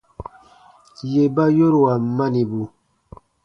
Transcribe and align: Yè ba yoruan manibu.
Yè 1.11 1.23
ba 1.35 1.45
yoruan 1.57 2.03
manibu. 2.17 2.63